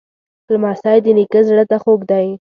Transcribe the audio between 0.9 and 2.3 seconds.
د نیکه زړه ته خوږ دی.